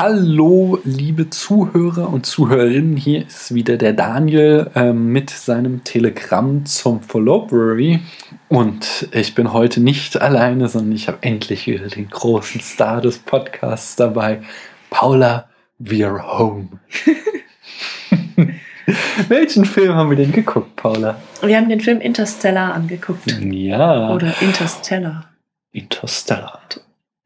[0.00, 2.96] Hallo, liebe Zuhörer und Zuhörerinnen.
[2.96, 8.00] Hier ist wieder der Daniel äh, mit seinem Telegramm zum Followbury.
[8.48, 13.18] Und ich bin heute nicht alleine, sondern ich habe endlich wieder den großen Star des
[13.18, 14.42] Podcasts dabei,
[14.90, 16.68] Paula We're Home.
[19.28, 21.20] Welchen Film haben wir denn geguckt, Paula?
[21.42, 23.30] Wir haben den Film Interstellar angeguckt.
[23.38, 24.14] Ja.
[24.14, 25.26] Oder Interstellar.
[25.72, 26.62] Interstellar.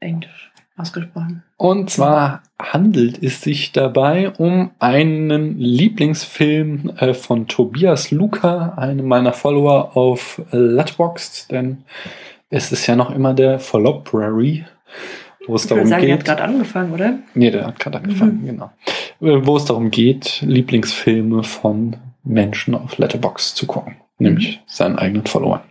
[0.00, 1.44] Englisch ausgesprochen.
[1.56, 9.32] Und zwar handelt es sich dabei um einen Lieblingsfilm äh, von Tobias Luca, einem meiner
[9.32, 11.84] Follower auf Letterboxd, denn
[12.50, 14.64] es ist ja noch immer der Followbrary,
[15.46, 16.26] wo es darum sagen, der hat geht.
[16.26, 17.18] gerade angefangen, oder?
[17.34, 18.70] Nee, der hat gerade angefangen, genau.
[19.20, 25.26] Äh, Wo es darum geht, Lieblingsfilme von Menschen auf Letterboxd zu gucken, nämlich seinen eigenen
[25.26, 25.62] Followern.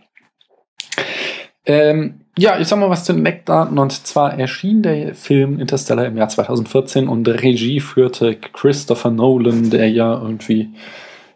[1.64, 3.78] Ähm, ja, ich sag mal was zu den Eckdaten.
[3.78, 9.90] Und zwar erschien der Film Interstellar im Jahr 2014 und Regie führte Christopher Nolan, der
[9.90, 10.70] ja irgendwie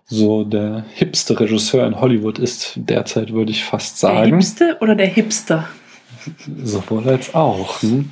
[0.06, 4.34] so der hipste Regisseur in Hollywood ist, derzeit würde ich fast Der sagen.
[4.34, 5.68] Hipste oder der Hipster?
[6.62, 7.82] Sowohl als auch.
[7.82, 8.10] Hm?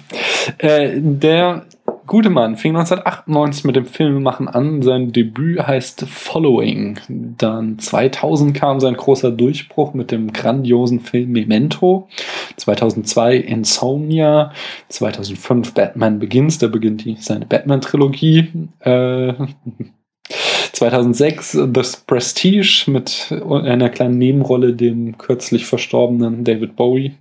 [0.59, 1.67] Äh, der
[2.07, 4.83] gute Mann fing 1998 mit dem Filmemachen an.
[4.83, 6.99] Sein Debüt heißt Following.
[7.09, 12.09] Dann 2000 kam sein großer Durchbruch mit dem grandiosen Film Memento.
[12.57, 14.53] 2002 Insomnia.
[14.89, 16.59] 2005 Batman Begins.
[16.59, 18.49] Da beginnt die, seine Batman-Trilogie.
[18.81, 19.33] Äh,
[20.73, 27.15] 2006 The Prestige mit einer kleinen Nebenrolle dem kürzlich verstorbenen David Bowie.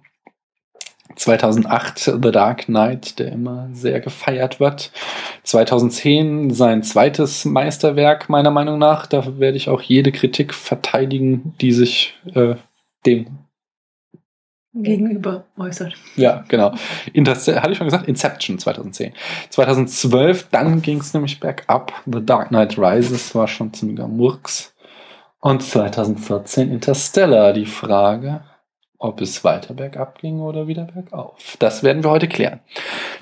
[1.15, 4.91] 2008 The Dark Knight, der immer sehr gefeiert wird.
[5.43, 9.05] 2010 sein zweites Meisterwerk, meiner Meinung nach.
[9.05, 12.55] Da werde ich auch jede Kritik verteidigen, die sich äh,
[13.05, 13.27] dem
[14.75, 15.93] Gegenüber äußert.
[16.15, 16.73] ja, genau.
[17.13, 18.07] Interstellar, hatte ich schon gesagt?
[18.07, 19.13] Inception 2010.
[19.51, 21.93] 2012, dann ging es nämlich bergab.
[22.11, 24.73] The Dark Knight Rises war schon ziemlicher Murks.
[25.39, 27.53] Und 2014 Interstellar.
[27.53, 28.41] Die Frage,
[29.03, 31.57] ob es weiter bergab ging oder wieder bergauf.
[31.59, 32.61] Das werden wir heute klären.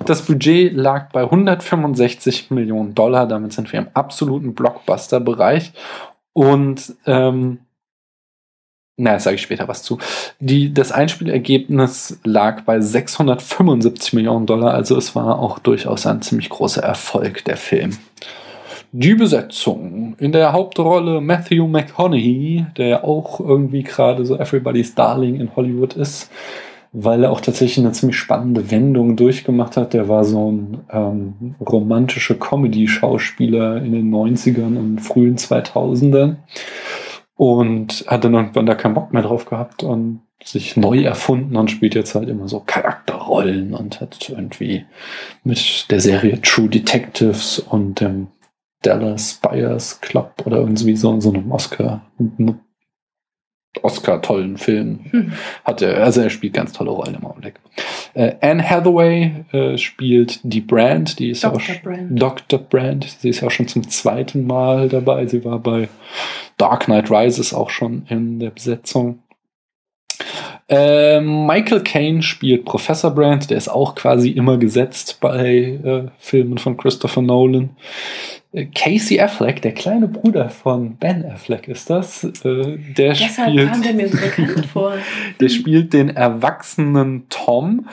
[0.05, 3.27] Das Budget lag bei 165 Millionen Dollar.
[3.27, 5.73] Damit sind wir im absoluten Blockbuster-Bereich.
[6.33, 7.61] Und ähm,
[8.95, 9.97] na, sage ich später was zu.
[10.39, 16.49] Die, das Einspielergebnis lag bei 675 Millionen Dollar, also es war auch durchaus ein ziemlich
[16.49, 17.97] großer Erfolg, der Film.
[18.93, 20.15] Die Besetzung.
[20.19, 26.29] In der Hauptrolle Matthew McConaughey, der auch irgendwie gerade so Everybody's Darling in Hollywood ist,
[26.91, 29.93] weil er auch tatsächlich eine ziemlich spannende Wendung durchgemacht hat.
[29.93, 36.35] Der war so ein ähm, romantischer Comedy-Schauspieler in den 90ern und frühen 2000ern
[37.37, 41.71] und hat dann irgendwann da keinen Bock mehr drauf gehabt und sich neu erfunden und
[41.71, 44.83] spielt jetzt halt immer so Charakterrollen und hat irgendwie
[45.45, 48.27] mit der Serie True Detectives und dem
[48.81, 52.01] Dallas Buyers Club oder irgendwie so, so einem Oscar
[53.83, 55.31] Oscar tollen Film Hm.
[55.63, 57.55] hat er, also er spielt ganz tolle Rollen im Augenblick.
[58.13, 61.75] Äh, Anne Hathaway äh, spielt die Brand, die ist ja auch Dr.
[61.75, 62.21] sch- Brand.
[62.21, 62.59] Dr.
[62.59, 65.25] Brand, sie ist ja auch schon zum zweiten Mal dabei.
[65.25, 65.87] Sie war bei
[66.57, 69.19] Dark Knight Rises auch schon in der Besetzung.
[70.67, 75.47] Ähm, Michael Caine spielt Professor Brand, der ist auch quasi immer gesetzt bei
[75.83, 77.71] äh, Filmen von Christopher Nolan.
[78.53, 83.71] Äh, Casey Affleck, der kleine Bruder von Ben Affleck ist das, äh, der Deshalb spielt
[83.71, 84.93] kam der mir so bekannt vor.
[85.39, 87.87] der spielt den erwachsenen Tom.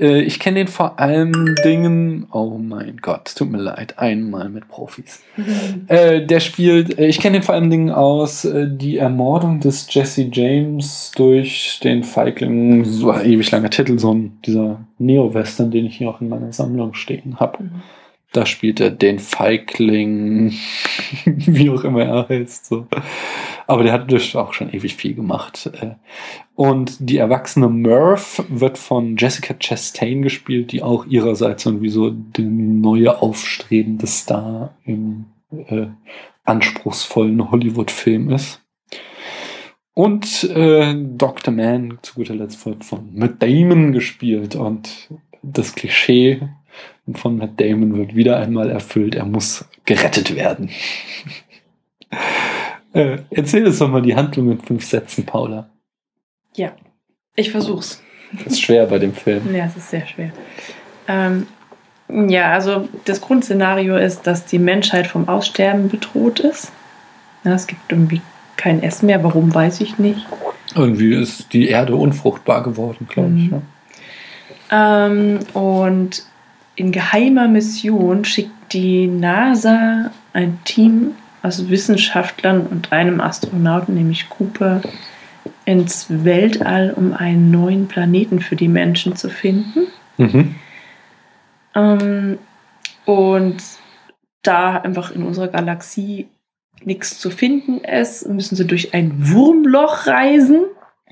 [0.00, 4.68] Äh, Ich kenne den vor allen Dingen, oh mein Gott, tut mir leid, einmal mit
[4.68, 5.22] Profis.
[5.36, 5.84] Mhm.
[5.88, 9.92] Äh, der spielt, äh, ich kenne den vor allen Dingen aus äh, die Ermordung des
[9.92, 15.86] Jesse James durch den Feigling, so ein ewig langer Titel, so ein, dieser Neo-Western, den
[15.86, 17.64] ich hier auch in meiner Sammlung stehen habe.
[17.64, 17.70] Mhm.
[18.32, 20.52] Da spielt er den Feigling,
[21.24, 22.66] wie auch immer er heißt.
[22.66, 22.86] So.
[23.66, 25.70] Aber der hat auch schon ewig viel gemacht.
[25.80, 25.94] äh.
[26.54, 32.44] Und die erwachsene Murph wird von Jessica Chastain gespielt, die auch ihrerseits irgendwie so der
[32.44, 35.86] neue aufstrebende Star im äh,
[36.44, 38.60] anspruchsvollen Hollywood-Film ist.
[39.94, 41.52] Und äh, Dr.
[41.52, 44.54] Man zu guter Letzt wird von Matt Damon gespielt.
[44.54, 45.10] Und
[45.42, 46.40] das Klischee
[47.14, 49.14] von Matt Damon wird wieder einmal erfüllt.
[49.14, 50.70] Er muss gerettet werden.
[52.92, 55.70] äh, erzähl uns doch mal die Handlung in fünf Sätzen, Paula.
[56.54, 56.72] Ja,
[57.36, 58.02] ich versuch's.
[58.32, 59.54] Das ist schwer bei dem Film.
[59.54, 60.32] Ja, es ist sehr schwer.
[61.06, 61.46] Ähm,
[62.08, 66.72] ja, also das Grundszenario ist, dass die Menschheit vom Aussterben bedroht ist.
[67.44, 68.20] Ja, es gibt irgendwie
[68.56, 69.22] kein Essen mehr.
[69.24, 70.26] Warum, weiß ich nicht.
[70.74, 73.44] Irgendwie ist die Erde unfruchtbar geworden, glaube ich.
[73.44, 73.50] Mhm.
[73.50, 73.62] Ne?
[74.70, 76.24] Ähm, und
[76.78, 84.82] in geheimer Mission schickt die NASA ein Team aus Wissenschaftlern und einem Astronauten, nämlich Cooper,
[85.64, 89.88] ins Weltall, um einen neuen Planeten für die Menschen zu finden.
[90.18, 90.54] Mhm.
[91.74, 92.38] Ähm,
[93.04, 93.56] und
[94.42, 96.28] da einfach in unserer Galaxie
[96.84, 100.60] nichts zu finden ist, müssen sie durch ein Wurmloch reisen,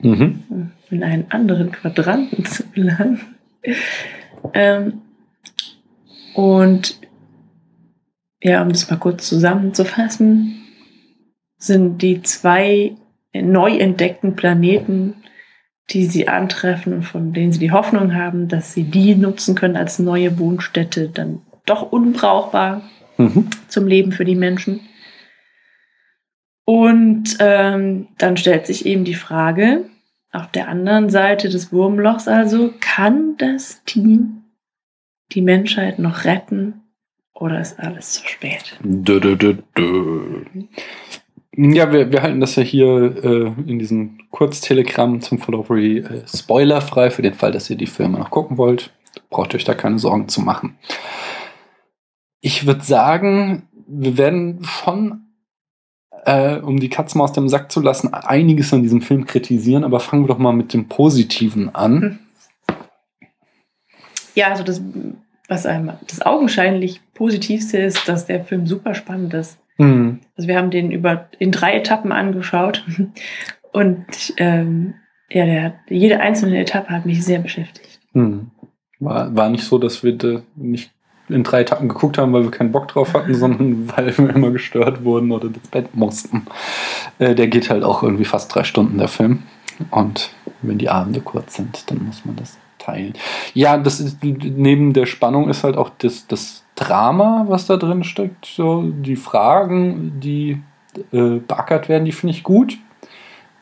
[0.00, 0.44] Mhm.
[0.48, 3.20] um in einen anderen Quadranten zu gelangen.
[4.54, 5.02] Ähm,
[6.36, 7.00] und
[8.40, 10.62] ja, um das mal kurz zusammenzufassen,
[11.58, 12.94] sind die zwei
[13.32, 15.14] neu entdeckten Planeten,
[15.90, 19.76] die sie antreffen und von denen sie die Hoffnung haben, dass sie die nutzen können
[19.76, 22.82] als neue Wohnstätte, dann doch unbrauchbar
[23.18, 23.48] Mhm.
[23.68, 24.80] zum Leben für die Menschen.
[26.64, 29.88] Und ähm, dann stellt sich eben die Frage,
[30.32, 34.35] auf der anderen Seite des Wurmlochs also, kann das Team
[35.32, 36.82] die Menschheit noch retten
[37.34, 38.76] oder ist alles zu spät?
[38.82, 39.36] Dö, dö,
[39.76, 40.44] dö.
[41.58, 47.10] Ja, wir, wir halten das ja hier äh, in diesem Kurztelegramm zum Followry äh, spoilerfrei
[47.10, 48.92] für den Fall, dass ihr die Filme noch gucken wollt.
[49.30, 50.76] Braucht euch da keine Sorgen zu machen.
[52.42, 55.22] Ich würde sagen, wir werden schon,
[56.26, 59.84] äh, um die Katze mal aus dem Sack zu lassen, einiges an diesem Film kritisieren,
[59.84, 62.18] aber fangen wir doch mal mit dem Positiven an.
[64.36, 64.80] Ja, also das,
[65.48, 69.58] was einem das augenscheinlich Positivste ist, dass der Film super spannend ist.
[69.78, 70.20] Hm.
[70.36, 72.84] Also wir haben den über in drei Etappen angeschaut
[73.72, 74.06] und
[74.36, 74.94] ähm,
[75.30, 77.98] ja, der jede einzelne Etappe hat mich sehr beschäftigt.
[78.12, 78.50] Hm.
[79.00, 80.92] War, war nicht so, dass wir da nicht
[81.28, 84.50] in drei Etappen geguckt haben, weil wir keinen Bock drauf hatten, sondern weil wir immer
[84.50, 86.46] gestört wurden oder ins Bett mussten.
[87.18, 89.44] Äh, der geht halt auch irgendwie fast drei Stunden, der Film.
[89.90, 90.30] Und
[90.60, 93.14] wenn die Abende kurz sind, dann muss man das teilen.
[93.54, 98.04] Ja, das ist, neben der Spannung ist halt auch das, das Drama, was da drin
[98.04, 98.46] steckt.
[98.46, 100.62] So, die Fragen, die
[101.12, 102.78] äh, beackert werden, die finde ich gut.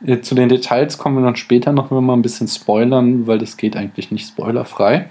[0.04, 3.26] Äh, Zu den Details kommen wir dann später noch, wenn wir mal ein bisschen spoilern,
[3.26, 5.08] weil das geht eigentlich nicht spoilerfrei.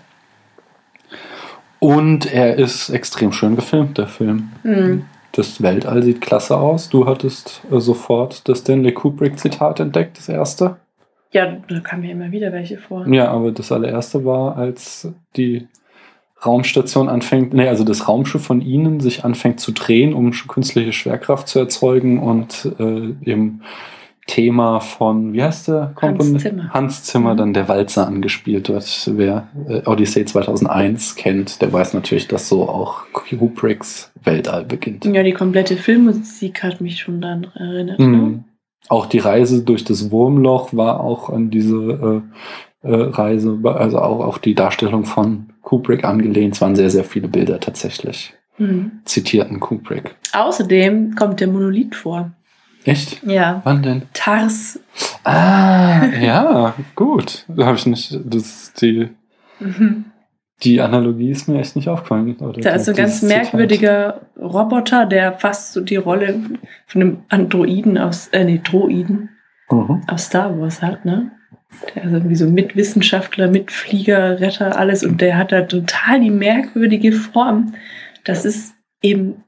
[1.79, 4.51] Und er ist extrem schön gefilmt, der Film.
[4.63, 5.05] Mhm.
[5.33, 6.89] Das Weltall sieht klasse aus.
[6.89, 10.77] Du hattest äh, sofort das Stanley Kubrick-Zitat entdeckt, das erste.
[11.33, 13.07] Ja, da kamen ja immer wieder welche vor.
[13.07, 15.67] Ja, aber das allererste war, als die
[16.45, 21.47] Raumstation anfängt, nee, also das Raumschiff von ihnen sich anfängt zu drehen, um künstliche Schwerkraft
[21.47, 23.61] zu erzeugen und äh, im
[24.25, 26.39] Thema von, wie heißt der Komponist?
[26.39, 26.69] Zimmer.
[26.69, 27.37] Hans Zimmer, Mhm.
[27.37, 29.11] dann der Walzer angespielt wird.
[29.15, 35.03] Wer äh, Odyssey 2001 kennt, der weiß natürlich, dass so auch Kubricks Weltall beginnt.
[35.05, 37.99] Ja, die komplette Filmmusik hat mich schon daran erinnert.
[37.99, 38.43] Ne?
[38.89, 42.21] Auch die Reise durch das Wurmloch war auch an diese
[42.83, 46.55] äh, äh, Reise, also auch auf die Darstellung von Kubrick angelehnt.
[46.55, 48.33] Es waren sehr, sehr viele Bilder tatsächlich.
[48.57, 48.91] Mhm.
[49.05, 50.15] Zitierten Kubrick.
[50.33, 52.31] Außerdem kommt der Monolith vor.
[52.83, 53.23] Echt?
[53.25, 53.61] Ja.
[53.63, 54.03] Wann denn?
[54.13, 54.79] Tars.
[55.23, 57.45] Ah, ja, gut.
[57.47, 59.09] Da habe ich nicht, das, die,
[59.59, 60.05] Mhm.
[60.63, 62.35] Die Analogie ist mir echt nicht aufgefallen.
[62.37, 63.43] Oder Da ist so ein ganz dieses Zitat.
[63.53, 66.39] merkwürdiger Roboter, der fast so die Rolle
[66.87, 69.29] von einem Androiden aus, äh, nee, Droiden
[69.71, 70.03] Mhm.
[70.07, 71.31] aus Star Wars hat, ne?
[71.95, 77.11] Der ist irgendwie so Mitwissenschaftler, Mitflieger, Retter, alles und der hat da total die merkwürdige
[77.13, 77.73] Form.
[78.25, 79.43] Das ist eben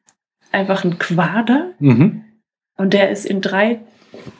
[0.51, 2.23] einfach ein Quader Mhm.
[2.77, 3.79] und der ist in drei,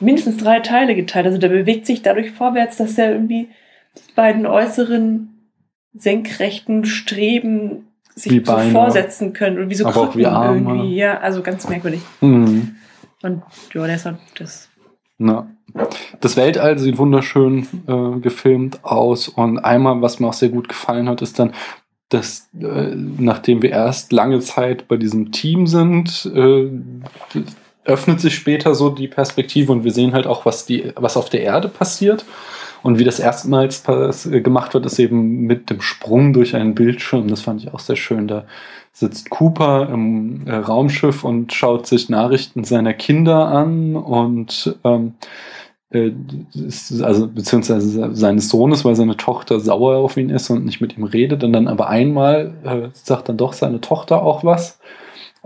[0.00, 1.26] mindestens drei Teile geteilt.
[1.26, 3.48] Also der bewegt sich dadurch vorwärts, dass er irgendwie
[3.96, 5.35] die beiden äußeren
[5.98, 10.56] senkrechten Streben sich Wie so vorsetzen können und wie so Aber auch Krücken wie Arme.
[10.56, 10.96] irgendwie.
[10.96, 12.00] Ja, also ganz merkwürdig.
[12.20, 12.76] Mhm.
[13.22, 13.42] Und
[13.74, 14.68] ja, deshalb das.
[15.18, 15.46] Ja.
[16.20, 21.08] Das Weltall sieht wunderschön äh, gefilmt aus und einmal, was mir auch sehr gut gefallen
[21.08, 21.52] hat, ist dann,
[22.08, 26.70] dass äh, nachdem wir erst lange Zeit bei diesem Team sind, äh,
[27.84, 31.28] öffnet sich später so die Perspektive und wir sehen halt auch, was die, was auf
[31.28, 32.24] der Erde passiert.
[32.86, 37.26] Und wie das erstmals äh, gemacht wird, ist eben mit dem Sprung durch einen Bildschirm.
[37.26, 38.28] Das fand ich auch sehr schön.
[38.28, 38.44] Da
[38.92, 45.14] sitzt Cooper im äh, Raumschiff und schaut sich Nachrichten seiner Kinder an und ähm,
[45.90, 46.12] äh,
[47.02, 51.02] also beziehungsweise seines Sohnes, weil seine Tochter sauer auf ihn ist und nicht mit ihm
[51.02, 51.42] redet.
[51.42, 54.78] Und dann aber einmal äh, sagt dann doch seine Tochter auch was.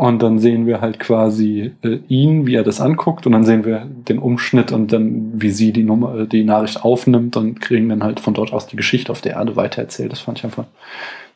[0.00, 3.66] Und dann sehen wir halt quasi äh, ihn, wie er das anguckt, und dann sehen
[3.66, 7.90] wir den Umschnitt und dann, wie sie die Nummer, äh, die Nachricht aufnimmt und kriegen
[7.90, 10.10] dann halt von dort aus die Geschichte auf der Erde weitererzählt.
[10.10, 10.64] Das fand ich einfach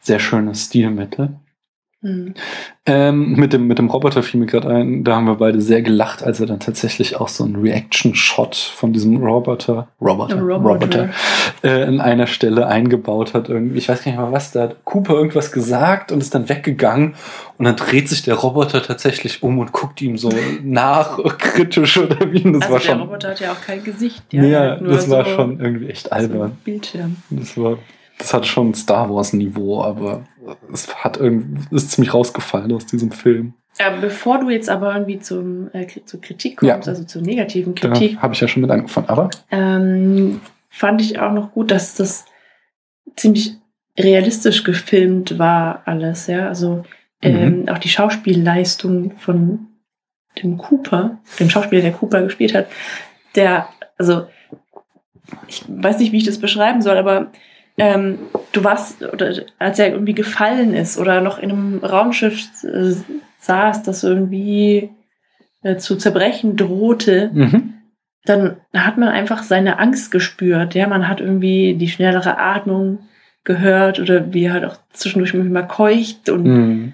[0.01, 1.35] sehr schönes Stilmittel.
[2.05, 2.35] Mhm.
[2.85, 5.81] Ähm, mit, dem, mit dem Roboter fiel mir gerade ein, da haben wir beide sehr
[5.81, 10.69] gelacht, als er dann tatsächlich auch so einen Reaction-Shot von diesem Roboter, Roboter, Roboter.
[10.75, 11.09] Roboter,
[11.63, 13.49] äh, in einer Stelle eingebaut hat.
[13.49, 16.51] Irgendwie, ich weiß gar nicht mal was, da hat Cooper irgendwas gesagt und ist dann
[16.51, 17.15] weggegangen
[17.57, 20.29] und dann dreht sich der Roboter tatsächlich um und guckt ihm so
[20.63, 22.43] nach, kritisch oder wie.
[22.43, 24.23] Das also war der schon, Roboter hat ja auch kein Gesicht.
[24.31, 26.51] ja, nur das war so- schon irgendwie echt so albern.
[26.51, 27.17] ein Bildschirm.
[27.31, 27.79] Das war,
[28.19, 30.23] das hat schon Star Wars Niveau, aber
[30.73, 33.55] es hat irgendwie, ist ziemlich rausgefallen aus diesem Film.
[33.79, 36.77] Ja, bevor du jetzt aber irgendwie zum, äh, zur Kritik kommst, Ja.
[36.93, 39.09] also zur negativen Kritik, habe ich ja schon mit angefangen.
[39.09, 42.25] Aber ähm, fand ich auch noch gut, dass das
[43.17, 43.57] ziemlich
[43.99, 46.49] realistisch gefilmt war alles, ja.
[46.49, 46.85] Also
[47.23, 49.67] ähm, auch die Schauspielleistung von
[50.43, 52.67] dem Cooper, dem Schauspieler, der Cooper gespielt hat,
[53.35, 54.27] der, also
[55.49, 57.31] ich weiß nicht, wie ich das beschreiben soll, aber
[57.77, 58.19] ähm,
[58.53, 62.95] du warst, oder als er irgendwie gefallen ist oder noch in einem Raumschiff äh,
[63.39, 64.91] saß, das irgendwie
[65.63, 67.75] äh, zu zerbrechen drohte, mhm.
[68.25, 70.75] dann hat man einfach seine Angst gespürt.
[70.75, 73.01] Ja, man hat irgendwie die schnellere Atmung
[73.43, 76.93] gehört oder wie er halt auch zwischendurch mal keucht und Mhm.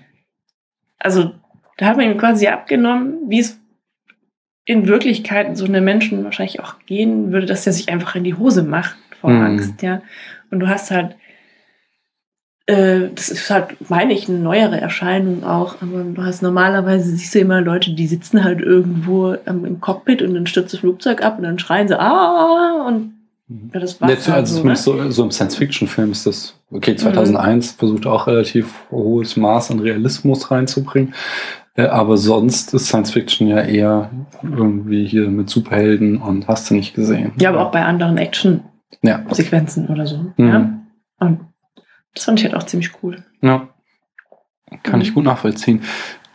[0.99, 1.33] also
[1.77, 3.59] da hat man ihm quasi abgenommen, wie es
[4.65, 8.35] in Wirklichkeit so eine Menschen wahrscheinlich auch gehen würde, dass der sich einfach in die
[8.35, 9.43] Hose macht vor Mhm.
[9.43, 10.03] Angst, ja.
[10.51, 11.17] Und du hast halt,
[12.67, 17.35] äh, das ist halt, meine ich, eine neuere Erscheinung auch, aber du hast normalerweise, siehst
[17.35, 21.23] du immer Leute, die sitzen halt irgendwo ähm, im Cockpit und dann stürzt das Flugzeug
[21.23, 23.15] ab und dann schreien sie, ah, und
[23.75, 24.77] ja, das war's Letzte, halt also so, ne?
[24.77, 30.53] so, so im Science-Fiction-Film ist das, okay, 2001 versucht auch relativ hohes Maß an Realismus
[30.53, 31.15] reinzubringen.
[31.75, 34.11] Äh, aber sonst ist Science-Fiction ja eher
[34.43, 37.33] irgendwie hier mit Superhelden und hast du nicht gesehen.
[37.41, 38.71] Ja, aber auch bei anderen Action-Sequenzen
[39.03, 39.25] Ja.
[39.89, 40.33] oder so.
[40.37, 40.49] Mhm.
[40.49, 40.73] Ja?
[41.21, 41.41] Und
[42.15, 43.25] das fand ich halt auch ziemlich cool.
[43.43, 43.69] Ja.
[44.83, 45.15] Kann ich Mhm.
[45.15, 45.83] gut nachvollziehen.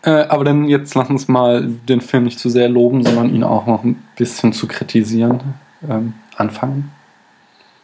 [0.04, 3.44] Äh, aber dann jetzt lass uns mal den Film nicht zu sehr loben, sondern ihn
[3.44, 5.40] auch noch ein bisschen zu kritisieren.
[5.88, 6.92] Ähm, anfangen.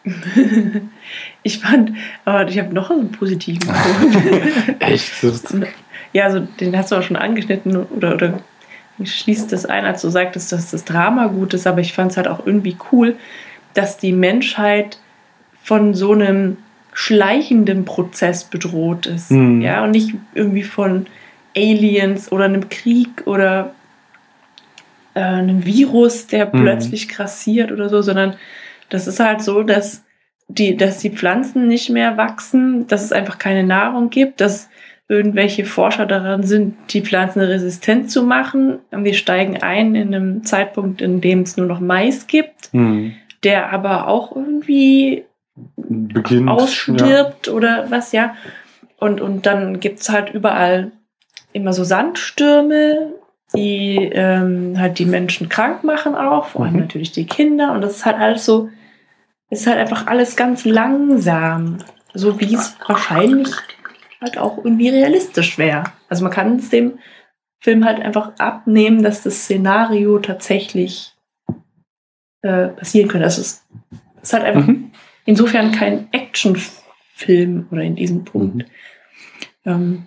[1.44, 1.94] ich fand,
[2.26, 4.80] aber ich habe noch einen positiven Punkt.
[4.80, 5.12] Echt?
[6.14, 8.40] Ja, also den hast du auch schon angeschnitten oder, oder
[9.02, 12.18] schließt das ein, als du sagtest, dass das Drama gut ist, aber ich fand es
[12.18, 13.16] halt auch irgendwie cool,
[13.74, 15.00] dass die Menschheit
[15.64, 16.58] von so einem
[16.94, 19.32] schleichenden Prozess bedroht ist.
[19.32, 19.62] Mhm.
[19.62, 21.06] Ja, und nicht irgendwie von
[21.56, 23.74] Aliens oder einem Krieg oder
[25.14, 26.62] äh, einem Virus, der Mhm.
[26.62, 28.36] plötzlich grassiert oder so, sondern
[28.90, 30.04] das ist halt so, dass
[30.48, 34.70] die, dass die Pflanzen nicht mehr wachsen, dass es einfach keine Nahrung gibt, dass
[35.08, 38.80] irgendwelche Forscher daran sind, die Pflanzen resistent zu machen.
[38.92, 43.14] Wir steigen ein in einem Zeitpunkt, in dem es nur noch Mais gibt, hm.
[43.44, 45.26] Der aber auch irgendwie
[45.76, 46.50] Beginnt.
[46.50, 48.36] ausstirbt oder was, ja.
[48.98, 50.92] Und, und dann gibt's halt überall
[51.54, 53.14] immer so Sandstürme,
[53.56, 56.80] die ähm, halt die Menschen krank machen auch, vor allem Mhm.
[56.82, 57.74] natürlich die Kinder.
[57.74, 58.70] Und das ist halt alles so,
[59.50, 61.80] ist halt einfach alles ganz langsam.
[62.14, 63.50] So wie es wahrscheinlich
[64.22, 65.86] halt auch irgendwie realistisch wäre.
[66.10, 67.00] Also man kann es dem
[67.60, 71.11] Film halt einfach abnehmen, dass das Szenario tatsächlich
[72.42, 73.26] äh, passieren könnte.
[73.26, 73.64] Das ist,
[74.16, 74.92] das ist halt einfach Mhm.
[75.26, 78.56] insofern kein Actionfilm oder in diesem Punkt.
[78.56, 78.64] Mhm.
[79.66, 80.04] Ähm,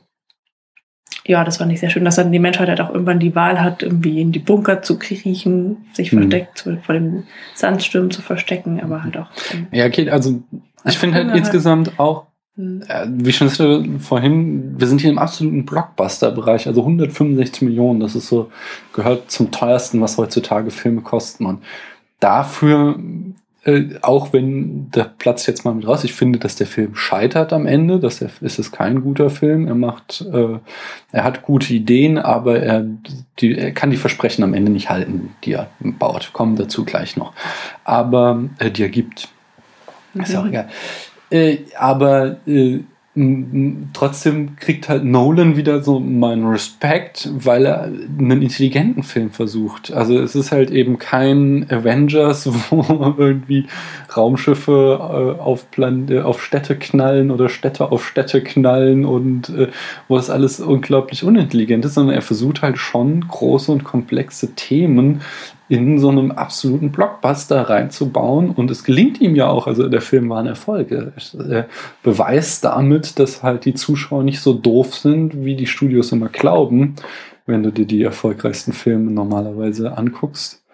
[1.26, 3.60] ja, das fand ich sehr schön, dass dann die Menschheit halt auch irgendwann die Wahl
[3.62, 6.18] hat, irgendwie in die Bunker zu kriechen, sich Mhm.
[6.18, 7.22] versteckt zu, vor dem
[7.54, 9.30] Sandsturm zu verstecken, aber halt auch.
[9.52, 10.42] ähm, Ja, okay, also
[10.84, 12.26] ich finde halt insgesamt auch,
[12.56, 12.82] hm.
[12.88, 18.14] äh, wie schon sagte vorhin, wir sind hier im absoluten Blockbuster-Bereich, also 165 Millionen, das
[18.14, 18.50] ist so,
[18.92, 21.46] gehört zum teuersten, was heutzutage Filme kosten.
[21.46, 21.62] Und
[22.24, 22.98] dafür,
[23.64, 27.52] äh, auch wenn der Platz jetzt mal mit raus, ich finde, dass der Film scheitert
[27.52, 29.68] am Ende, dass der, ist es kein guter Film.
[29.68, 30.58] Er macht, äh,
[31.12, 32.84] er hat gute Ideen, aber er,
[33.38, 36.30] die, er kann die Versprechen am Ende nicht halten, die er baut.
[36.32, 37.32] Kommen dazu gleich noch.
[37.84, 39.28] Aber äh, die er gibt.
[40.14, 40.50] Ist ja auch Mhm.
[40.50, 40.68] egal.
[41.30, 42.80] Äh, aber äh,
[43.92, 49.92] trotzdem kriegt halt Nolan wieder so meinen Respekt, weil er einen intelligenten Film versucht.
[49.92, 53.66] Also es ist halt eben kein Avengers, wo irgendwie
[54.16, 59.68] Raumschiffe äh, auf, Plan äh, auf Städte knallen oder Städte auf Städte knallen und äh,
[60.08, 65.20] wo das alles unglaublich unintelligent ist, sondern er versucht halt schon große und komplexe Themen
[65.68, 70.28] in so einem absoluten Blockbuster reinzubauen und es gelingt ihm ja auch, also der Film
[70.28, 70.90] war ein Erfolg.
[70.90, 71.66] Er,
[72.02, 76.96] beweist damit, dass halt die Zuschauer nicht so doof sind, wie die Studios immer glauben.
[77.46, 80.64] wenn du dir die erfolgreichsten Filme normalerweise anguckst,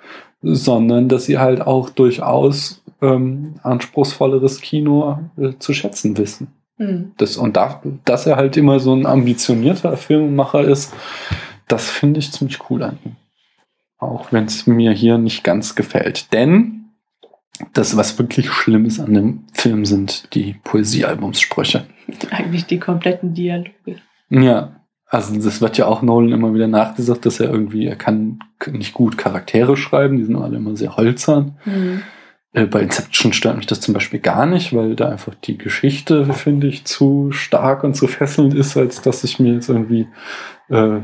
[0.41, 6.49] sondern dass sie halt auch durchaus ähm, anspruchsvolleres Kino äh, zu schätzen wissen.
[6.77, 7.13] Hm.
[7.17, 10.95] Das, und da, dass er halt immer so ein ambitionierter Filmemacher ist,
[11.69, 13.17] das finde ich ziemlich cool an ihm.
[14.01, 16.33] Auch wenn es mir hier nicht ganz gefällt.
[16.33, 16.87] Denn
[17.75, 21.85] das, was wirklich schlimm ist an dem Film, sind die Poesiealbumssprüche.
[22.31, 23.73] Eigentlich die kompletten Dialoge.
[24.31, 28.39] Ja, also das wird ja auch Nolan immer wieder nachgesagt, dass er irgendwie, er kann
[28.71, 31.59] nicht gut Charaktere schreiben, die sind alle immer sehr holzern.
[31.65, 32.03] Hm.
[32.53, 36.33] Äh, Bei Inception stört mich das zum Beispiel gar nicht, weil da einfach die Geschichte,
[36.33, 40.07] finde ich, zu stark und zu fesselnd ist, als dass ich mir jetzt irgendwie
[40.69, 41.01] äh,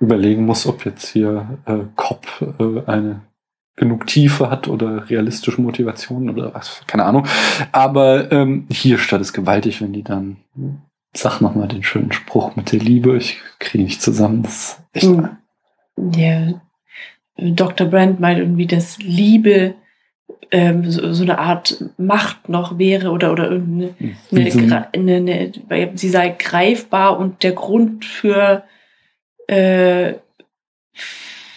[0.00, 2.26] überlegen muss, ob jetzt hier äh, Cop
[2.58, 3.22] äh, eine
[3.76, 7.26] genug Tiefe hat oder realistische Motivation oder was, keine Ahnung.
[7.72, 10.36] Aber ähm, hier stört es gewaltig, wenn die dann,
[11.12, 14.82] sag noch mal den schönen Spruch mit der Liebe, ich kriege nicht zusammen, das ist
[14.92, 15.28] echt Hm.
[16.16, 16.60] Ja,
[17.36, 17.86] Dr.
[17.86, 19.74] Brand meint irgendwie, dass Liebe
[20.50, 23.94] ähm, so, so eine Art Macht noch wäre oder, oder irgendeine,
[24.30, 28.64] wie eine, eine, eine, sie sei greifbar und der Grund für,
[29.48, 30.14] äh,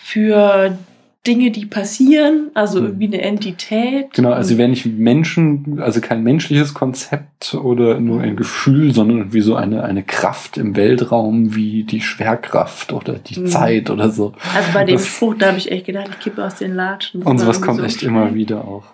[0.03, 0.77] für
[1.25, 2.86] Dinge, die passieren, also Hm.
[2.86, 4.13] irgendwie eine Entität.
[4.13, 9.34] Genau, also sie wären nicht Menschen, also kein menschliches Konzept oder nur ein Gefühl, sondern
[9.34, 13.48] wie so eine, eine Kraft im Weltraum wie die Schwerkraft oder die Mhm.
[13.48, 14.34] Zeit oder so.
[14.56, 17.20] Also bei dem Das- Spruch, da habe ich echt gedacht, ich kippe aus den Latschen.
[17.22, 18.08] Das Und sowas kommt so echt schräg.
[18.10, 18.86] immer wieder auch.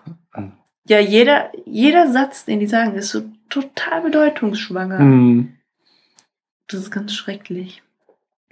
[0.85, 4.97] Ja, jeder, jeder Satz, den die sagen, ist so total bedeutungsschwanger.
[4.99, 5.53] Hm.
[6.67, 7.82] Das ist ganz schrecklich.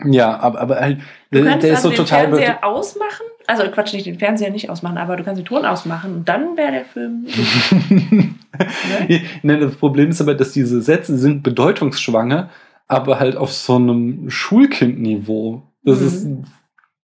[0.05, 0.99] Ja, aber, aber halt,
[1.31, 2.19] Du der, kannst der ist also so den total.
[2.27, 3.25] Fernseher ausmachen.
[3.47, 6.55] Also Quatsch, nicht den Fernseher nicht ausmachen, aber du kannst den Ton ausmachen und dann
[6.57, 7.25] wäre der Film.
[9.07, 9.21] Ne?
[9.43, 12.49] ne, das Problem ist aber, dass diese Sätze sind bedeutungsschwanger,
[12.87, 15.61] aber halt auf so einem Schulkindniveau.
[15.83, 16.07] Das Mhm.
[16.07, 16.27] ist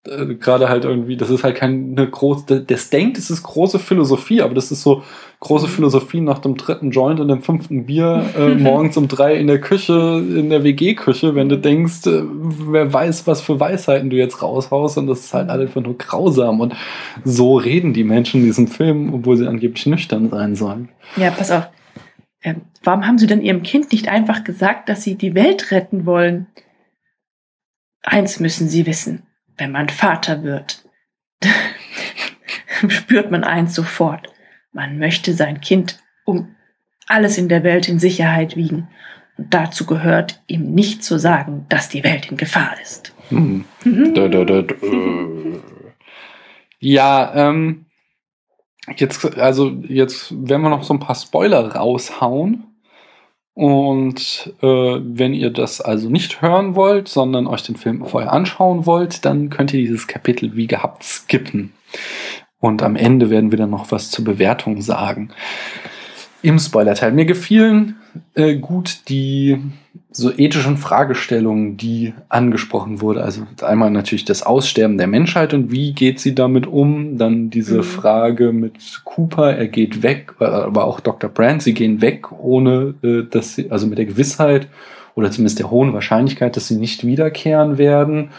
[0.08, 4.42] äh, gerade halt irgendwie, das ist halt keine große, das denkt, es ist große Philosophie,
[4.42, 5.04] aber das ist so
[5.40, 5.72] große Mhm.
[5.72, 9.62] Philosophie nach dem dritten Joint und dem fünften Bier äh, morgens um drei in der
[9.62, 14.42] Küche, in der WG-Küche, wenn du denkst, äh, wer weiß, was für Weisheiten du jetzt
[14.42, 16.76] raushaust und das ist halt einfach nur grausam und
[17.24, 20.90] so reden die Menschen in diesem Film, obwohl sie angeblich nüchtern sein sollen.
[21.16, 21.70] Ja, pass auf.
[22.44, 26.06] Ähm, warum haben sie denn ihrem Kind nicht einfach gesagt, dass sie die Welt retten
[26.06, 26.48] wollen?
[28.04, 29.27] Eins müssen sie wissen.
[29.58, 30.84] Wenn man Vater wird,
[32.88, 34.28] spürt man eins sofort.
[34.72, 36.56] Man möchte sein Kind um
[37.08, 38.90] alles in der Welt in Sicherheit wiegen.
[39.38, 43.14] Und dazu gehört, ihm nicht zu sagen, dass die Welt in Gefahr ist.
[43.30, 43.66] Hm.
[44.14, 44.76] Da, da, da, da.
[46.80, 47.86] Ja, ähm,
[48.96, 52.64] jetzt, also jetzt werden wir noch so ein paar Spoiler raushauen.
[53.58, 58.86] Und äh, wenn ihr das also nicht hören wollt, sondern euch den Film vorher anschauen
[58.86, 61.74] wollt, dann könnt ihr dieses Kapitel wie gehabt skippen.
[62.60, 65.32] Und am Ende werden wir dann noch was zur Bewertung sagen.
[66.44, 67.14] Im Spoiler-Teil.
[67.14, 67.96] Mir gefielen
[68.36, 69.58] äh, gut die
[70.18, 73.24] so ethischen Fragestellungen, die angesprochen wurde.
[73.24, 77.18] Also einmal natürlich das Aussterben der Menschheit und wie geht sie damit um?
[77.18, 77.84] Dann diese Mhm.
[77.84, 81.30] Frage mit Cooper, er geht weg, äh, aber auch Dr.
[81.30, 84.68] Brand, sie gehen weg, ohne äh, dass sie, also mit der Gewissheit
[85.16, 88.30] oder zumindest der hohen Wahrscheinlichkeit, dass sie nicht wiederkehren werden.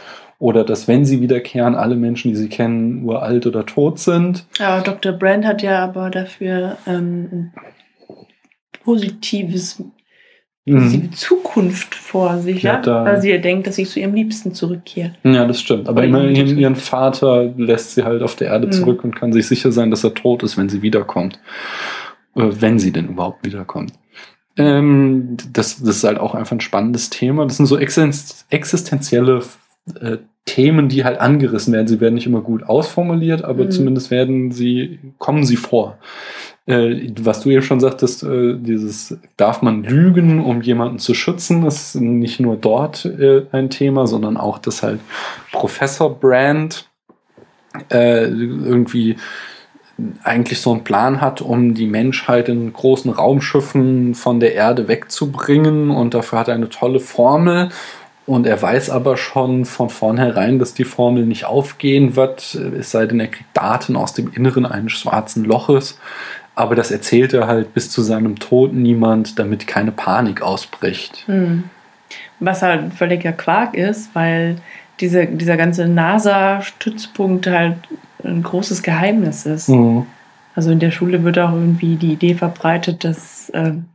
[0.40, 4.46] Oder dass, wenn sie wiederkehren, alle Menschen, die sie kennen, uralt oder tot sind.
[4.58, 5.10] Ja, Dr.
[5.12, 7.52] Brand hat ja aber dafür ähm, ein
[10.68, 14.14] positives, positive Zukunft vor sich, Ja, ja, weil sie ja denkt, dass sie zu ihrem
[14.14, 15.12] Liebsten zurückkehrt.
[15.24, 15.88] Ja, das stimmt.
[15.88, 18.72] Aber Oder immerhin ihren Vater lässt sie halt auf der Erde Mhm.
[18.72, 21.38] zurück und kann sich sicher sein, dass er tot ist, wenn sie wiederkommt.
[22.36, 23.92] Äh, wenn sie denn überhaupt wiederkommt.
[24.56, 27.44] Ähm, das, das ist halt auch einfach ein spannendes Thema.
[27.46, 29.42] Das sind so existen- existenzielle
[30.00, 31.86] äh, Themen, die halt angerissen werden.
[31.86, 33.70] Sie werden nicht immer gut ausformuliert, aber Mhm.
[33.70, 35.98] zumindest werden sie, kommen sie vor.
[36.66, 41.64] Äh, was du eben schon sagtest, äh, dieses, darf man lügen, um jemanden zu schützen,
[41.66, 45.00] ist nicht nur dort äh, ein Thema, sondern auch, dass halt
[45.52, 46.88] Professor Brand
[47.90, 49.16] äh, irgendwie
[50.22, 55.90] eigentlich so einen Plan hat, um die Menschheit in großen Raumschiffen von der Erde wegzubringen
[55.90, 57.70] und dafür hat er eine tolle Formel
[58.28, 63.06] und er weiß aber schon von vornherein, dass die Formel nicht aufgehen wird, es sei
[63.06, 65.98] denn, er kriegt Daten aus dem Inneren eines schwarzen Loches.
[66.54, 71.24] Aber das erzählt er halt bis zu seinem Tod niemand, damit keine Panik ausbricht.
[71.26, 71.64] Hm.
[72.38, 74.56] Was halt ein völliger Quark ist, weil
[75.00, 77.76] diese, dieser ganze NASA-Stützpunkt halt
[78.22, 79.70] ein großes Geheimnis ist.
[80.54, 83.86] Also in der Schule wird auch irgendwie die Idee verbreitet, dass, ähm,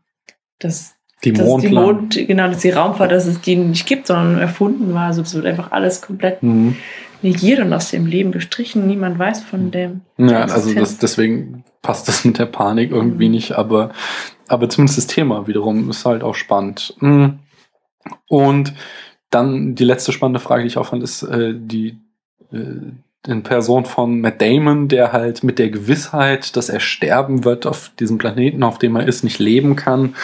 [0.58, 1.74] dass Die es die Mondland.
[1.74, 5.08] Mond, genau, dass die Raumfahrt, dass es die nicht gibt, sondern erfunden war.
[5.08, 6.76] Also es wird einfach alles komplett Mhm.
[7.22, 8.88] negiert und aus dem Leben gestrichen.
[8.88, 10.02] Niemand weiß von dem.
[10.18, 13.32] Ja, also das, deswegen passt das mit der Panik irgendwie Mhm.
[13.36, 13.92] nicht, aber,
[14.48, 16.96] aber zumindest das Thema wiederum ist halt auch spannend.
[17.00, 17.40] Mhm.
[18.28, 18.74] Und
[19.30, 21.98] dann die letzte spannende Frage, die ich auch fand, ist äh, die
[22.52, 22.92] äh,
[23.26, 27.92] in Person von Matt Damon, der halt mit der Gewissheit, dass er sterben wird auf
[27.98, 30.16] diesem Planeten, auf dem er ist, nicht leben kann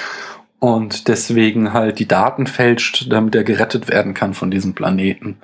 [0.60, 5.38] und deswegen halt die Daten fälscht, damit er gerettet werden kann von diesem Planeten.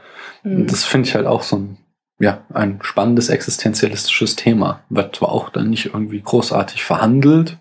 [0.43, 0.67] Mhm.
[0.67, 1.77] Das finde ich halt auch so ein,
[2.19, 4.83] ja, ein spannendes existenzialistisches Thema.
[4.89, 7.57] Wird zwar auch dann nicht irgendwie großartig verhandelt,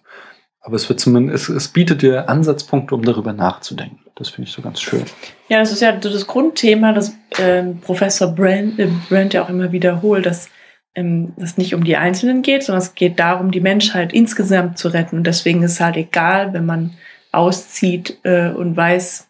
[0.60, 4.00] aber es wird zumindest, es, es bietet dir Ansatzpunkte, um darüber nachzudenken.
[4.16, 5.04] Das finde ich so ganz schön.
[5.48, 9.48] Ja, das ist ja so das Grundthema, das ähm, Professor Brand, äh, Brand ja auch
[9.48, 10.48] immer wiederholt, dass
[10.94, 14.88] ähm, es nicht um die Einzelnen geht, sondern es geht darum, die Menschheit insgesamt zu
[14.88, 15.18] retten.
[15.18, 16.94] Und deswegen ist es halt egal, wenn man
[17.36, 19.28] auszieht äh, und weiß,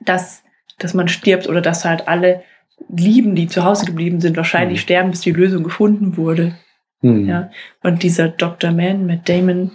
[0.00, 0.42] dass,
[0.78, 2.42] dass man stirbt oder dass halt alle
[2.88, 4.82] Lieben, die zu Hause geblieben sind, wahrscheinlich Mhm.
[4.82, 6.56] sterben, bis die Lösung gefunden wurde.
[7.00, 7.28] Hm.
[7.28, 7.50] Ja.
[7.82, 8.72] Und dieser Dr.
[8.72, 9.72] Man, Matt Damon,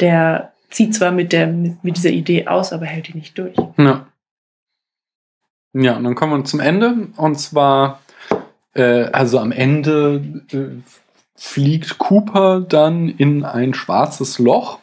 [0.00, 3.56] der zieht zwar mit, der, mit, mit dieser Idee aus, aber hält die nicht durch.
[3.78, 4.06] Ja.
[5.72, 7.08] Ja, und dann kommen wir zum Ende.
[7.16, 8.00] Und zwar,
[8.74, 10.82] äh, also am Ende äh,
[11.34, 14.78] fliegt Cooper dann in ein schwarzes Loch.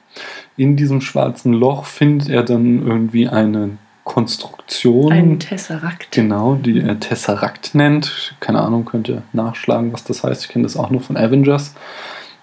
[0.58, 5.12] In diesem schwarzen Loch findet er dann irgendwie eine Konstruktion.
[5.12, 6.12] Ein Tesseract.
[6.12, 8.36] Genau, die er Tesseract nennt.
[8.40, 10.44] Keine Ahnung, könnt ihr nachschlagen, was das heißt.
[10.44, 11.76] Ich kenne das auch nur von Avengers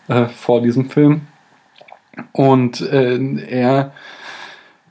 [0.08, 1.22] äh, vor diesem Film.
[2.32, 3.92] Und äh, er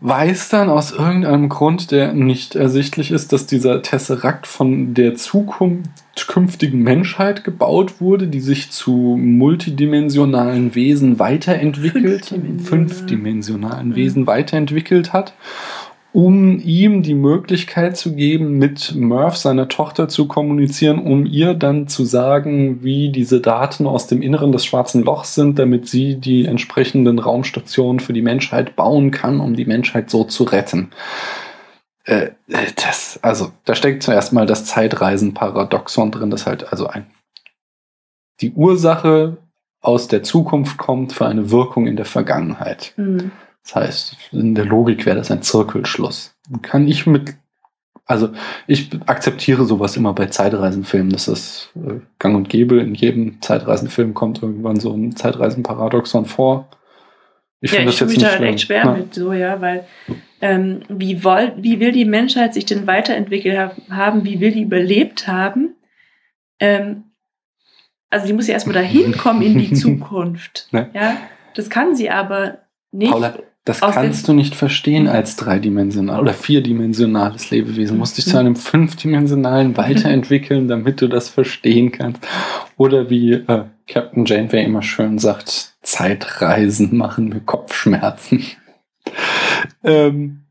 [0.02, 5.90] weiß dann aus irgendeinem Grund, der nicht ersichtlich ist, dass dieser Tesseract von der Zukunft
[6.26, 12.66] künftigen Menschheit gebaut wurde, die sich zu multidimensionalen Wesen weiterentwickelt, Fünfdimensional.
[12.66, 13.96] fünfdimensionalen Mhm.
[13.96, 15.36] Wesen weiterentwickelt hat,
[16.14, 21.88] um ihm die Möglichkeit zu geben, mit Murph, seiner Tochter, zu kommunizieren, um ihr dann
[21.88, 26.46] zu sagen, wie diese Daten aus dem Inneren des schwarzen Lochs sind, damit sie die
[26.46, 30.90] entsprechenden Raumstationen für die Menschheit bauen kann, um die Menschheit so zu retten.
[32.08, 37.06] Äh, äh, das, also, da steckt zuerst mal das Zeitreisen-Paradoxon drin, das halt also ein,
[38.40, 39.38] die Ursache
[39.82, 42.94] aus der Zukunft kommt für eine Wirkung in der Vergangenheit.
[42.96, 43.32] Hm.
[43.64, 46.34] Das heißt, in der Logik wäre das ein Zirkelschluss.
[46.62, 47.36] Kann ich mit,
[48.06, 48.30] also
[48.68, 51.12] ich akzeptiere sowas immer bei Zeitreisenfilmen.
[51.12, 52.80] Das ist äh, gang und gäbe.
[52.80, 56.70] In jedem Zeitreisenfilm kommt irgendwann so ein Zeitreisenparadoxon vor.
[57.62, 58.54] Ich ja, finde ich jetzt mich nicht da schlimm.
[58.54, 58.92] echt schwer Ja.
[58.94, 59.86] mit so, ja, weil
[60.42, 64.62] ähm, wie, woll, wie will die Menschheit sich denn weiterentwickelt ha- haben, wie will die
[64.62, 65.76] überlebt haben?
[66.60, 67.04] Ähm,
[68.10, 70.68] also die muss ja erstmal dahin kommen in die Zukunft.
[70.72, 70.90] Ne?
[70.94, 71.18] Ja,
[71.56, 72.60] das kann sie aber
[72.92, 73.12] nicht.
[73.12, 77.96] Paula, das kannst du nicht verstehen als dreidimensional oder vierdimensionales Lebewesen.
[77.96, 78.32] Du musst dich Mhm.
[78.32, 82.26] zu einem fünfdimensionalen weiterentwickeln, damit du das verstehen kannst.
[82.78, 88.44] Oder wie äh, Captain Janeway immer schön sagt, Zeitreisen machen mir Kopfschmerzen.
[89.84, 90.44] ähm,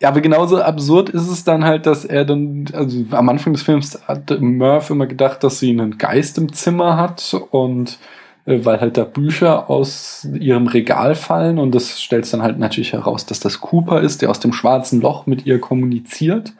[0.00, 3.62] ja, aber genauso absurd ist es dann halt, dass er dann, also am Anfang des
[3.62, 7.98] Films hat Murph immer gedacht, dass sie einen Geist im Zimmer hat und
[8.46, 12.60] äh, weil halt da Bücher aus ihrem Regal fallen und das stellt es dann halt
[12.60, 16.52] natürlich heraus, dass das Cooper ist, der aus dem schwarzen Loch mit ihr kommuniziert.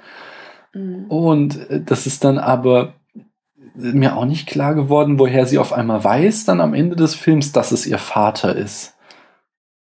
[0.75, 1.05] Mhm.
[1.05, 2.95] Und äh, das ist dann aber
[3.81, 7.53] mir auch nicht klar geworden, woher sie auf einmal weiß, dann am Ende des Films,
[7.53, 8.97] dass es ihr Vater ist.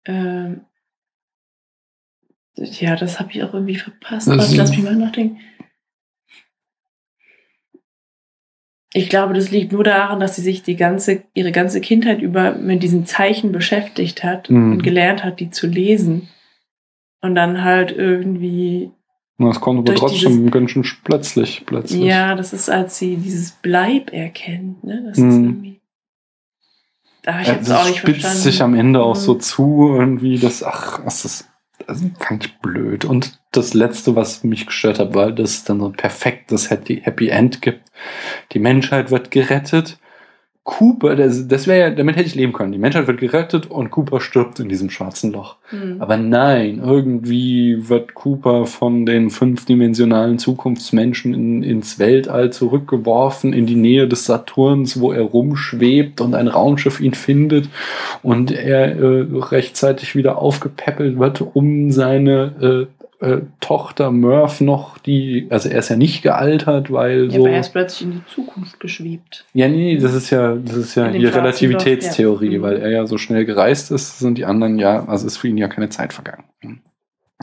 [0.05, 0.61] Ähm,
[2.55, 4.27] ja, das habe ich auch irgendwie verpasst.
[4.27, 5.39] Das Warte, lass mich mal nachdenken.
[8.93, 12.53] Ich glaube, das liegt nur daran, dass sie sich die ganze, ihre ganze Kindheit über
[12.53, 14.73] mit diesen Zeichen beschäftigt hat Mhm.
[14.73, 16.29] und gelernt hat, die zu lesen.
[17.21, 18.91] Und dann halt irgendwie,
[19.37, 22.01] das kommt aber trotzdem ganz schön plötzlich, plötzlich.
[22.01, 25.03] ja, das ist, als sie dieses Bleib erkennt, ne?
[25.07, 25.43] Das ist Mhm.
[25.45, 25.81] irgendwie.
[27.21, 28.37] Da habe ich Ja, auch nicht spitzt verstanden.
[28.43, 29.19] sich am Ende auch Mhm.
[29.19, 31.49] so zu, irgendwie, das, ach, das ist,
[31.87, 33.03] das ist ganz blöd.
[33.03, 37.27] Und das Letzte, was mich gestört hat, war, dass es dann so ein perfektes Happy
[37.29, 37.81] End gibt.
[38.53, 39.97] Die Menschheit wird gerettet.
[40.65, 42.71] Cooper, das, das wäre ja, damit hätte ich leben können.
[42.71, 45.57] Die Menschheit wird gerettet und Cooper stirbt in diesem schwarzen Loch.
[45.71, 45.97] Mhm.
[45.99, 53.75] Aber nein, irgendwie wird Cooper von den fünfdimensionalen Zukunftsmenschen in, ins Weltall zurückgeworfen, in die
[53.75, 57.69] Nähe des Saturns, wo er rumschwebt und ein Raumschiff ihn findet
[58.23, 62.87] und er äh, rechtzeitig wieder aufgepäppelt wird, um seine
[63.19, 67.45] äh, Tochter Murph noch die, also er ist ja nicht gealtert, weil ja, so.
[67.45, 69.45] aber er ist plötzlich in die Zukunft geschwebt.
[69.53, 72.61] Ja, nee, das ist ja, das ist ja schwarzen Relativitätstheorie, ja.
[72.61, 75.57] weil er ja so schnell gereist ist, sind die anderen ja, also ist für ihn
[75.57, 76.43] ja keine Zeit vergangen.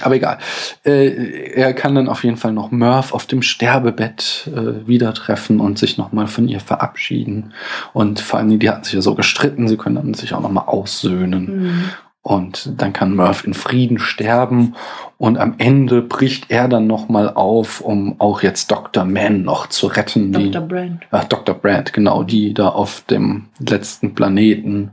[0.00, 0.38] Aber egal.
[0.84, 5.60] Äh, er kann dann auf jeden Fall noch Murph auf dem Sterbebett äh, wieder treffen
[5.60, 7.52] und sich nochmal von ihr verabschieden.
[7.92, 10.64] Und vor allem, die hatten sich ja so gestritten, sie können dann sich auch nochmal
[10.66, 11.62] aussöhnen.
[11.62, 11.84] Mhm.
[12.22, 14.76] Und dann kann Murph in Frieden sterben.
[15.18, 19.04] Und am Ende bricht er dann nochmal auf, um auch jetzt Dr.
[19.04, 20.32] Mann noch zu retten.
[20.32, 20.68] Die, Dr.
[20.68, 21.02] Brand.
[21.10, 21.54] Ach, Dr.
[21.54, 24.92] Brand, genau, die da auf dem letzten Planeten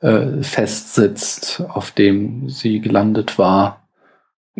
[0.00, 3.80] äh, festsitzt, auf dem sie gelandet war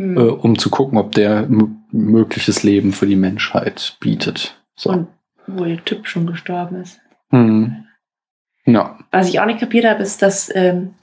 [0.01, 0.17] Mhm.
[0.17, 1.47] äh, um zu gucken, ob der
[1.91, 4.61] mögliches Leben für die Menschheit bietet.
[4.77, 4.91] So.
[4.91, 5.09] Und
[5.47, 7.01] wo ihr Typ schon gestorben ist.
[7.31, 7.85] Hm.
[8.65, 8.99] Ja.
[9.11, 10.95] Was ich auch nicht kapiert habe, ist, dass ähm,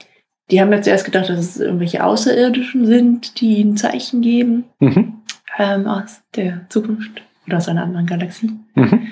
[0.49, 5.21] die haben ja zuerst gedacht, dass es irgendwelche Außerirdischen sind, die ihnen Zeichen geben Mhm.
[5.57, 8.51] ähm, aus der Zukunft oder aus einer anderen Galaxie.
[8.75, 9.07] Mhm.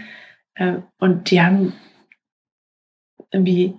[0.56, 1.74] Ähm, und die haben
[3.32, 3.74] irgendwie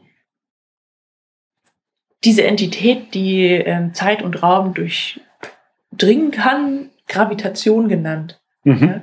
[2.24, 8.40] diese Entität, die ähm, Zeit und Raum durchdringen kann, Gravitation genannt.
[8.64, 8.88] Mhm.
[8.88, 9.00] Ja?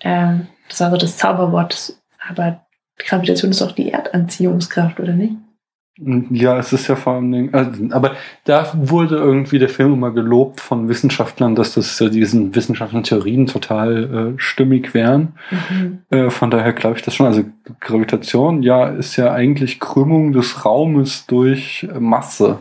[0.00, 1.94] Ähm, das war so das Zauberwort.
[2.28, 2.66] Aber
[2.98, 5.34] Gravitation ist auch die Erdanziehungskraft, oder nicht?
[6.00, 8.12] Ja, es ist ja vor allem, Dingen- also, aber
[8.44, 13.46] da wurde irgendwie der Film immer gelobt von Wissenschaftlern, dass das ja diesen wissenschaftlichen Theorien
[13.46, 15.34] total äh, stimmig wären.
[15.50, 15.98] Mhm.
[16.10, 17.26] Äh, von daher glaube ich das schon.
[17.26, 17.42] Also
[17.80, 22.58] Gravitation, ja, ist ja eigentlich Krümmung des Raumes durch äh, Masse.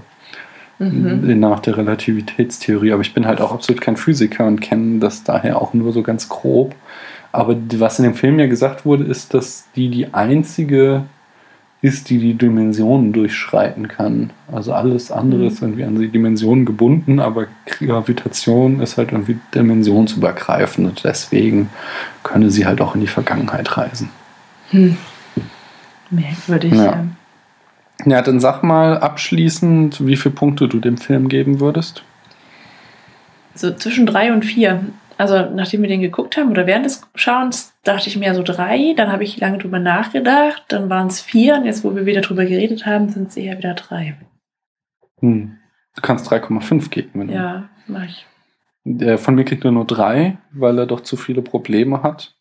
[0.80, 1.39] Mhm.
[1.39, 2.91] nach der Relativitätstheorie.
[2.91, 6.04] Aber ich bin halt auch absolut kein Physiker und kenne das daher auch nur so
[6.04, 6.76] ganz grob.
[7.32, 11.04] Aber was in dem Film ja gesagt wurde, ist, dass die die einzige
[11.82, 14.32] ist, die die Dimensionen durchschreiten kann.
[14.52, 15.48] Also alles andere Mhm.
[15.48, 21.70] ist irgendwie an die Dimensionen gebunden, aber Gravitation ist halt irgendwie dimensionsübergreifend und deswegen
[22.24, 24.10] könne sie halt auch in die Vergangenheit reisen.
[24.72, 24.98] Hm.
[26.10, 26.74] Merkwürdig.
[26.74, 26.84] Ja.
[26.86, 27.06] Ja.
[28.06, 32.04] Ja, dann sag mal abschließend, wie viele Punkte du dem Film geben würdest.
[33.56, 34.82] So zwischen drei und vier.
[35.17, 38.93] Also nachdem wir den geguckt haben oder während des Schauens, dachte ich mir so drei.
[38.95, 40.63] Dann habe ich lange drüber nachgedacht.
[40.67, 41.56] Dann waren es vier.
[41.56, 44.15] Und jetzt, wo wir wieder drüber geredet haben, sind es eher wieder drei.
[45.19, 45.58] Hm.
[45.95, 47.10] Du kannst 3,5 geben.
[47.15, 48.25] Wenn Ja, mach ich.
[48.84, 52.36] Der von mir kriegt er nur 3, weil er doch zu viele Probleme hat.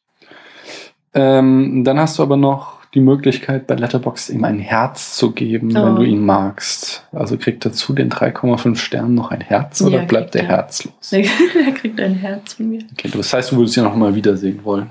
[1.15, 5.75] Ähm, dann hast du aber noch die Möglichkeit, bei Letterboxd ihm ein Herz zu geben,
[5.75, 5.97] wenn Oh.
[5.97, 7.07] du ihn magst.
[7.13, 10.49] Also kriegt er zu den 3,5 Sternen noch ein Herz oder Ja, bleibt er er.
[10.49, 11.13] herzlos?
[11.13, 11.23] er
[11.75, 12.83] kriegt ein Herz von mir.
[12.93, 14.91] Okay, das heißt, du würdest ihn noch mal wiedersehen wollen.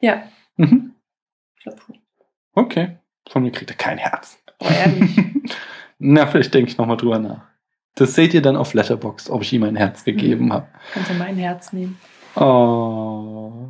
[0.00, 0.22] Ja,
[0.56, 0.92] Mhm.
[2.54, 2.96] Okay.
[3.30, 4.38] Von mir kriegt er kein Herz.
[4.60, 5.16] Oh, ehrlich.
[5.98, 7.42] Na, vielleicht denke ich noch mal drüber nach.
[7.94, 10.52] Das seht ihr dann auf Letterboxd, ob ich ihm ein Herz gegeben Mhm.
[10.52, 10.66] habe.
[10.94, 11.98] Kannst du mein Herz nehmen.
[12.36, 13.68] Oh.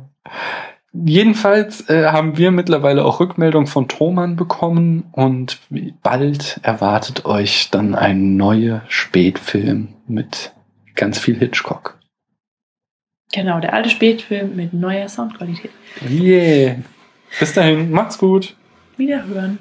[0.91, 5.59] Jedenfalls äh, haben wir mittlerweile auch Rückmeldung von Thomann bekommen und
[6.01, 10.51] bald erwartet euch dann ein neuer Spätfilm mit
[10.95, 11.99] ganz viel Hitchcock.
[13.31, 15.71] Genau, der alte Spätfilm mit neuer Soundqualität.
[16.09, 16.77] Yeah.
[17.39, 18.55] Bis dahin, macht's gut.
[18.97, 19.59] Wiederhören.